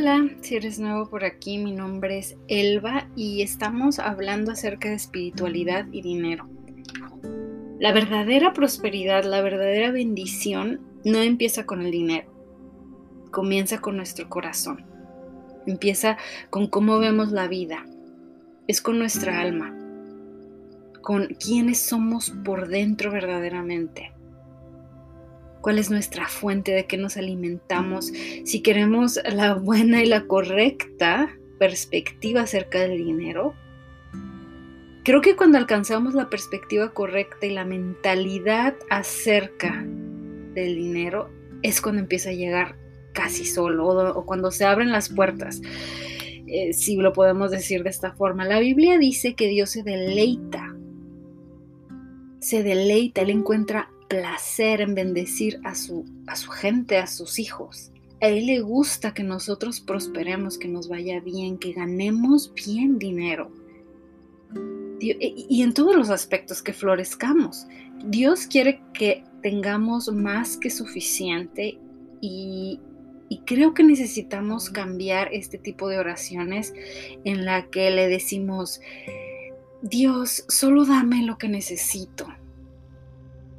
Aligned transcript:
Hola, 0.00 0.30
si 0.40 0.56
eres 0.56 0.78
nuevo 0.78 1.10
por 1.10 1.26
aquí, 1.26 1.58
mi 1.58 1.72
nombre 1.72 2.16
es 2.16 2.34
Elba 2.48 3.06
y 3.16 3.42
estamos 3.42 3.98
hablando 3.98 4.50
acerca 4.50 4.88
de 4.88 4.94
espiritualidad 4.94 5.88
y 5.92 6.00
dinero. 6.00 6.48
La 7.78 7.92
verdadera 7.92 8.54
prosperidad, 8.54 9.24
la 9.24 9.42
verdadera 9.42 9.90
bendición 9.90 10.80
no 11.04 11.18
empieza 11.18 11.66
con 11.66 11.82
el 11.82 11.90
dinero, 11.90 12.32
comienza 13.30 13.82
con 13.82 13.98
nuestro 13.98 14.26
corazón, 14.30 14.86
empieza 15.66 16.16
con 16.48 16.68
cómo 16.68 16.98
vemos 16.98 17.30
la 17.30 17.46
vida, 17.46 17.84
es 18.68 18.80
con 18.80 18.98
nuestra 18.98 19.38
alma, 19.38 19.76
con 21.02 21.26
quiénes 21.38 21.78
somos 21.78 22.30
por 22.42 22.68
dentro 22.68 23.10
verdaderamente 23.10 24.14
cuál 25.60 25.78
es 25.78 25.90
nuestra 25.90 26.28
fuente, 26.28 26.72
de 26.72 26.86
qué 26.86 26.96
nos 26.96 27.16
alimentamos, 27.16 28.12
si 28.44 28.62
queremos 28.62 29.20
la 29.30 29.54
buena 29.54 30.02
y 30.02 30.06
la 30.06 30.26
correcta 30.26 31.30
perspectiva 31.58 32.42
acerca 32.42 32.80
del 32.80 32.96
dinero. 32.96 33.54
Creo 35.04 35.20
que 35.20 35.36
cuando 35.36 35.58
alcanzamos 35.58 36.14
la 36.14 36.28
perspectiva 36.28 36.92
correcta 36.92 37.46
y 37.46 37.50
la 37.50 37.64
mentalidad 37.64 38.74
acerca 38.90 39.84
del 40.54 40.76
dinero 40.76 41.30
es 41.62 41.80
cuando 41.80 42.00
empieza 42.00 42.30
a 42.30 42.34
llegar 42.34 42.76
casi 43.12 43.44
solo 43.44 43.88
o, 43.88 44.24
cuando 44.24 44.50
se 44.50 44.64
abren 44.64 44.92
las 44.92 45.08
puertas, 45.08 45.60
eh, 46.46 46.72
si 46.72 46.96
lo 46.96 47.12
podemos 47.12 47.50
decir 47.50 47.82
de 47.82 47.90
esta 47.90 48.12
forma. 48.12 48.44
La 48.44 48.60
Biblia 48.60 48.98
dice 48.98 49.34
que 49.34 49.48
Dios 49.48 49.70
se 49.70 49.82
deleita, 49.82 50.76
se 52.40 52.62
deleita, 52.62 53.22
Él 53.22 53.30
encuentra 53.30 53.90
placer 54.10 54.80
en 54.80 54.94
bendecir 54.96 55.60
a 55.64 55.74
su, 55.74 56.04
a 56.26 56.34
su 56.34 56.50
gente, 56.50 56.98
a 56.98 57.06
sus 57.06 57.38
hijos. 57.38 57.92
A 58.20 58.26
Él 58.26 58.46
le 58.46 58.60
gusta 58.60 59.14
que 59.14 59.22
nosotros 59.22 59.80
prosperemos, 59.80 60.58
que 60.58 60.68
nos 60.68 60.88
vaya 60.88 61.20
bien, 61.20 61.56
que 61.56 61.72
ganemos 61.72 62.52
bien 62.52 62.98
dinero. 62.98 63.52
Y 65.00 65.62
en 65.62 65.72
todos 65.72 65.96
los 65.96 66.10
aspectos 66.10 66.60
que 66.60 66.74
florezcamos. 66.74 67.66
Dios 68.04 68.46
quiere 68.46 68.82
que 68.92 69.24
tengamos 69.42 70.12
más 70.12 70.58
que 70.58 70.68
suficiente 70.68 71.78
y, 72.20 72.80
y 73.28 73.38
creo 73.46 73.72
que 73.72 73.84
necesitamos 73.84 74.68
cambiar 74.70 75.32
este 75.32 75.56
tipo 75.56 75.88
de 75.88 75.98
oraciones 75.98 76.74
en 77.24 77.44
la 77.44 77.70
que 77.70 77.90
le 77.90 78.08
decimos, 78.08 78.80
Dios, 79.82 80.44
solo 80.48 80.84
dame 80.84 81.24
lo 81.24 81.38
que 81.38 81.48
necesito 81.48 82.26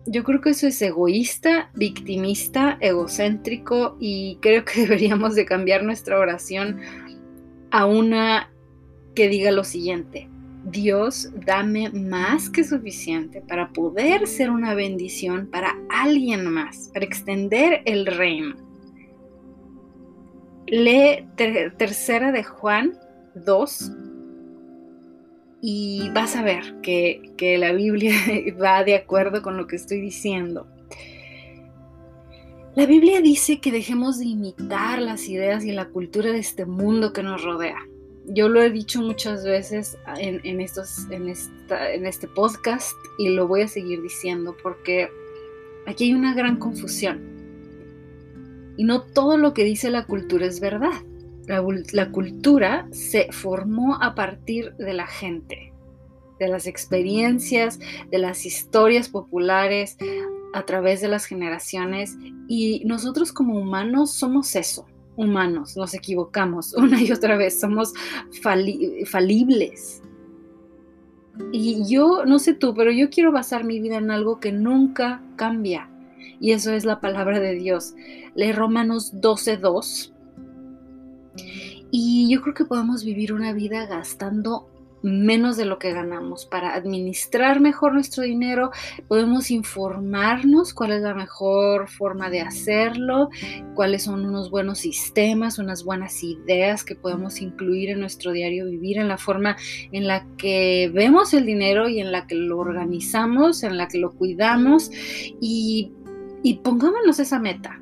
yo 0.06 0.24
creo 0.24 0.42
que 0.42 0.52
eso 0.52 0.68
es 0.68 0.82
egoísta, 0.82 1.70
victimista, 1.74 2.78
egocéntrico 2.82 3.98
y 4.00 4.38
creo 4.42 4.66
que 4.66 4.82
deberíamos 4.88 5.36
de 5.36 5.46
cambiar 5.46 5.84
nuestra 5.84 6.20
oración 6.20 6.80
a 7.72 7.86
una 7.86 8.52
que 9.16 9.30
diga 9.30 9.52
lo 9.52 9.64
siguiente. 9.64 10.30
Dios, 10.64 11.32
dame 11.46 11.90
más 11.90 12.50
que 12.50 12.64
suficiente 12.64 13.42
para 13.42 13.70
poder 13.74 14.28
ser 14.28 14.52
una 14.52 14.76
bendición 14.76 15.48
para 15.48 15.76
alguien 15.90 16.46
más, 16.46 16.90
para 16.94 17.06
extender 17.06 17.82
el 17.86 18.06
reino. 18.06 18.56
Lee 20.68 21.28
tercera 21.78 22.32
de 22.32 22.44
Juan 22.44 22.94
2, 23.36 23.92
y 25.62 26.10
vas 26.10 26.36
a 26.36 26.42
ver 26.42 26.82
que, 26.82 27.22
la 27.60 27.72
Biblia 27.72 28.16
va 28.62 28.84
de 28.84 28.96
acuerdo 28.96 29.42
con 29.42 29.58
lo 29.58 29.68
que 29.68 29.76
estoy 29.76 30.02
diciendo. 30.02 30.68
La 32.76 32.86
Biblia 32.86 33.22
dice 33.22 33.60
que 33.60 33.72
dejemos 33.72 34.18
de 34.18 34.26
imitar 34.26 35.02
las 35.02 35.28
ideas 35.28 35.64
y 35.66 35.72
la 35.72 35.90
cultura 35.90 36.32
de 36.32 36.40
este 36.40 36.66
mundo 36.66 37.14
que 37.14 37.22
nos 37.22 37.44
rodea. 37.44 37.78
Yo 38.28 38.48
lo 38.48 38.62
he 38.62 38.70
dicho 38.70 39.02
muchas 39.02 39.44
veces 39.44 39.98
en, 40.18 40.62
estos, 40.62 41.10
en, 41.12 41.28
en 41.28 42.06
este 42.06 42.28
podcast 42.28 42.96
y 43.18 43.30
lo 43.30 43.48
voy 43.48 43.64
a 43.64 43.68
seguir 43.68 44.02
diciendo 44.02 44.56
porque 44.64 45.10
aquí 45.86 46.06
hay 46.06 46.14
una 46.14 46.34
gran 46.34 46.58
confusión. 46.58 47.20
Y 48.78 48.86
no 48.86 49.02
todo 49.02 49.38
lo 49.38 49.54
que 49.54 49.66
dice 49.66 49.90
la 49.90 50.06
cultura 50.06 50.46
es 50.46 50.62
verdad. 50.62 51.04
La, 51.48 52.12
cultura 52.12 52.88
se 52.92 53.32
formó 53.32 54.02
a 54.02 54.16
partir 54.16 54.74
de 54.76 54.94
la 54.94 55.08
gente, 55.08 55.74
de 56.40 56.48
las 56.48 56.68
experiencias, 56.68 57.80
de 58.10 58.18
las 58.18 58.46
historias 58.46 59.10
populares 59.10 59.98
a 60.54 60.64
través 60.64 61.02
de 61.02 61.08
las 61.08 61.26
generaciones 61.26 62.18
y 62.48 62.84
nosotros 62.86 63.32
como 63.32 63.60
humanos 63.60 64.12
somos 64.12 64.56
eso, 64.56 64.86
humanos, 65.16 65.76
nos 65.78 65.94
equivocamos 65.94 66.74
una 66.78 67.02
y 67.02 67.12
otra 67.12 67.38
vez, 67.38 67.60
somos 67.60 67.94
falibles. 68.42 70.02
Y 71.52 71.84
yo, 71.88 72.26
no 72.26 72.40
sé 72.40 72.54
tú, 72.54 72.74
pero 72.76 72.92
yo 72.92 73.10
quiero 73.10 73.32
basar 73.32 73.64
mi 73.64 73.80
vida 73.80 73.98
en 73.98 74.12
algo 74.12 74.40
que 74.40 74.52
nunca 74.52 75.24
cambia. 75.38 75.90
Y 76.40 76.52
eso 76.52 76.74
es 76.74 76.86
la 76.86 77.00
palabra 77.00 77.40
de 77.40 77.56
Dios. 77.56 77.94
Lee 78.36 78.52
Romanos 78.52 79.14
12.2 79.14 80.12
y 81.92 82.30
yo 82.30 82.42
creo 82.42 82.54
que 82.54 82.66
podemos 82.66 83.04
vivir 83.04 83.34
una 83.34 83.54
vida 83.54 83.86
gastando 83.86 84.72
menos 85.04 85.58
de 85.58 85.66
lo 85.66 85.80
que 85.80 85.94
ganamos. 85.94 86.46
Para 86.46 86.74
administrar 86.74 87.60
mejor 87.60 87.94
nuestro 87.94 88.24
dinero, 88.24 88.72
podemos 89.08 89.52
informarnos 89.52 90.74
cuál 90.74 90.92
es 90.92 91.02
la 91.02 91.14
mejor 91.14 91.90
forma 91.90 92.30
de 92.30 92.42
hacerlo, 92.42 93.30
cuáles 93.74 94.04
son 94.04 94.26
unos 94.26 94.52
buenos 94.52 94.80
sistemas, 94.80 95.60
unas 95.60 95.84
buenas 95.84 96.24
ideas 96.24 96.84
que 96.84 96.96
podemos 96.96 97.42
incluir 97.42 97.90
en 97.90 98.00
nuestro 98.00 98.32
diario 98.32 98.66
vivir, 98.66 98.98
en 98.98 99.08
la 99.08 99.18
forma 99.18 99.58
en 99.92 100.08
la 100.08 100.26
que 100.38 100.92
vemos 100.94 101.34
el 101.34 101.46
dinero 101.46 101.90
y 101.90 102.00
en 102.00 102.12
la 102.12 102.28
que 102.28 102.36
lo 102.36 102.60
organizamos, 102.60 103.64
en 103.64 103.78
la 103.78 103.88
que 103.88 103.98
lo 103.98 104.12
cuidamos 104.12 104.92
y, 105.40 105.92
pongámonos 106.64 107.20
esa 107.20 107.40
meta 107.40 107.82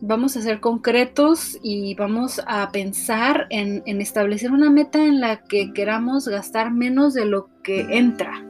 vamos 0.00 0.36
a 0.36 0.42
ser 0.42 0.60
concretos 0.60 1.58
y 1.62 1.94
vamos 1.94 2.40
a 2.46 2.70
pensar 2.70 3.46
en, 3.50 3.82
establecer 4.00 4.52
una 4.52 4.70
meta 4.70 5.04
en 5.04 5.20
la 5.20 5.42
que 5.44 5.72
queramos 5.72 6.28
gastar 6.28 6.70
menos 6.72 7.14
de 7.14 7.24
lo 7.24 7.48
que 7.62 7.80
entra, 7.90 8.44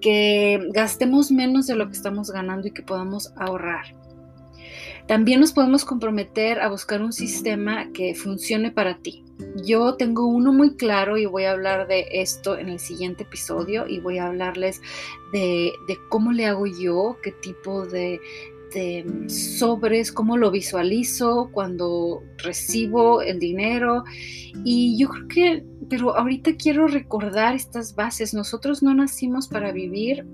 que 0.00 0.68
gastemos 0.72 1.30
menos 1.30 1.66
de 1.66 1.76
lo 1.76 1.86
que 1.86 1.96
estamos 1.96 2.30
ganando 2.30 2.68
y 2.68 2.72
que 2.72 2.82
podamos 2.82 3.32
ahorrar. 3.36 3.94
También 5.06 5.40
nos 5.40 5.52
podemos 5.52 5.86
comprometer 5.86 6.60
a 6.60 6.68
buscar 6.68 7.00
un 7.00 7.14
sistema 7.14 7.90
que 7.92 8.14
funcione 8.14 8.70
para 8.70 8.98
ti. 8.98 9.24
Yo 9.64 9.94
tengo 9.94 10.26
uno 10.26 10.52
muy 10.52 10.76
claro 10.76 11.16
y 11.16 11.24
voy 11.24 11.44
a 11.44 11.52
hablar 11.52 11.88
de 11.88 12.06
esto 12.12 12.58
en 12.58 12.68
el 12.68 12.78
siguiente 12.78 13.22
episodio 13.22 13.86
y 13.86 14.00
voy 14.00 14.18
a 14.18 14.26
hablarles 14.26 14.82
de, 15.32 15.72
cómo 16.10 16.32
le 16.32 16.44
hago 16.44 16.66
yo, 16.66 17.16
qué 17.22 17.32
tipo 17.32 17.86
de, 17.86 18.20
este, 18.68 19.04
sobres, 19.28 20.12
cómo 20.12 20.36
lo 20.36 20.50
visualizo 20.50 21.50
cuando 21.52 22.22
recibo 22.36 23.22
el 23.22 23.38
dinero. 23.38 24.04
Y 24.64 24.98
yo 24.98 25.08
creo 25.08 25.28
que, 25.28 25.64
pero 25.88 26.16
ahorita 26.16 26.56
quiero 26.56 26.86
recordar 26.86 27.54
estas 27.54 27.94
bases. 27.94 28.34
Nosotros 28.34 28.82
no 28.82 28.94
nacimos 28.94 29.48
para 29.48 29.72
vivir 29.72 30.26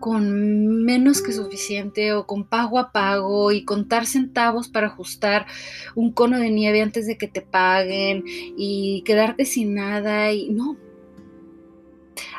con 0.00 0.82
menos 0.82 1.22
que 1.22 1.32
suficiente 1.32 2.12
o 2.12 2.26
con 2.26 2.44
pago 2.44 2.80
a 2.80 2.90
pago 2.90 3.52
y 3.52 3.64
contar 3.64 4.04
centavos 4.04 4.66
para 4.66 4.88
ajustar 4.88 5.46
un 5.94 6.10
cono 6.12 6.40
de 6.40 6.50
nieve 6.50 6.82
antes 6.82 7.06
de 7.06 7.16
que 7.16 7.28
te 7.28 7.40
paguen 7.40 8.24
y 8.26 9.04
quedarte 9.06 9.44
sin 9.44 9.74
nada 9.74 10.32
y 10.32 10.50
no, 10.50 10.76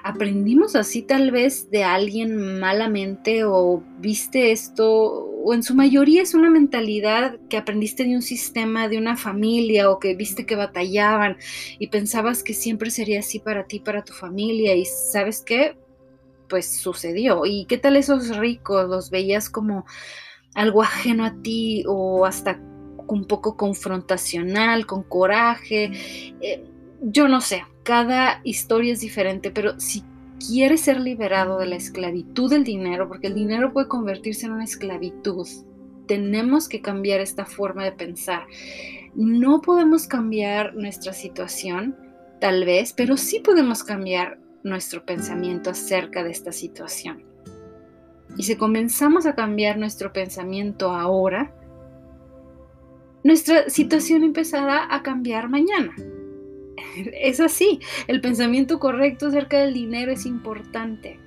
aprendimos 0.04 0.76
así 0.76 1.02
tal 1.02 1.32
vez 1.32 1.70
de 1.72 1.84
alguien 1.84 2.60
malamente 2.60 3.44
o 3.44 3.84
viste 4.00 4.52
esto, 4.52 5.30
o 5.44 5.53
en 5.53 5.64
su 5.64 5.76
mayoría 5.76 6.22
es 6.22 6.34
una 6.34 6.50
mentalidad 6.50 7.38
que 7.50 7.58
aprendiste 7.58 8.03
de 8.06 8.16
un 8.16 8.22
sistema, 8.22 8.88
de 8.88 8.97
una 8.97 9.18
familia 9.18 9.90
o 9.90 10.00
que 10.00 10.16
viste 10.16 10.46
que 10.46 10.56
batallaban 10.56 11.38
y 11.80 11.88
pensabas 11.88 12.44
que 12.44 12.53
siempre 12.53 12.91
sería 12.91 13.20
así 13.20 13.40
para 13.40 13.66
ti, 13.66 13.80
para 13.80 14.03
tu 14.03 14.14
familia 14.14 14.76
y 14.76 14.85
sabes 14.85 15.41
qué, 15.41 15.78
pues 16.47 16.79
sucedió. 16.79 17.46
¿Y 17.46 17.66
qué 17.66 17.78
tal 17.78 17.97
esos 17.97 18.38
ricos? 18.38 18.88
¿Los 18.90 19.09
veías 19.09 19.50
como 19.50 19.86
algo 20.56 20.82
ajeno 20.84 21.26
a 21.26 21.41
ti 21.41 21.84
o 21.88 22.26
hasta 22.26 22.59
un 23.08 23.26
poco 23.26 23.58
confrontacional, 23.58 24.86
con 24.86 25.03
coraje? 25.03 25.91
Eh, 26.41 26.64
yo 27.02 27.28
no 27.28 27.41
sé, 27.41 27.64
cada 27.84 28.40
historia 28.44 28.94
es 28.94 29.02
diferente, 29.02 29.52
pero 29.52 29.80
si 29.80 30.03
quieres 30.46 30.82
ser 30.82 31.00
liberado 31.00 31.59
de 31.59 31.68
la 31.68 31.76
esclavitud 31.76 32.50
del 32.50 32.64
dinero, 32.64 33.08
porque 33.08 33.28
el 33.28 33.35
dinero 33.35 33.72
puede 33.74 33.88
convertirse 33.88 34.46
en 34.46 34.53
una 34.53 34.64
esclavitud, 34.64 35.47
tenemos 36.08 36.68
que 36.68 36.82
cambiar 36.82 37.22
esta 37.22 37.46
forma 37.46 37.84
de 37.84 37.91
pensar. 37.91 38.46
No 39.16 39.62
podemos 39.62 40.08
cambiar 40.08 40.76
nuestra 40.76 41.14
situación, 41.14 41.96
tal 42.40 42.66
vez, 42.66 42.94
pero 42.94 43.16
sí 43.18 43.40
podemos 43.40 43.84
cambiar 43.84 44.40
nuestro 44.64 45.06
pensamiento 45.06 45.70
acerca 45.70 46.24
de 46.24 46.32
esta 46.32 46.52
situación. 46.52 47.24
Y 48.38 48.44
si 48.44 48.56
comenzamos 48.56 49.26
a 49.26 49.36
cambiar 49.36 49.78
nuestro 49.78 50.12
pensamiento 50.12 50.91
ahora, 50.91 51.53
nuestra 53.24 53.70
situación 53.70 54.24
empezará 54.24 54.94
a 54.94 55.03
cambiar 55.03 55.50
mañana. 55.50 55.94
Es 57.13 57.40
así, 57.40 57.79
el 58.07 58.22
pensamiento 58.22 58.79
correcto 58.79 59.28
acerca 59.28 59.59
del 59.59 59.73
dinero 59.73 60.11
es 60.11 60.25
importante. 60.25 61.19